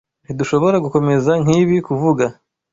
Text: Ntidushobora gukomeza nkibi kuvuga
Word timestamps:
Ntidushobora 0.23 0.77
gukomeza 0.85 1.31
nkibi 1.43 1.75
kuvuga 1.87 2.25